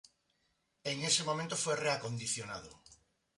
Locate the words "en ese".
0.83-1.23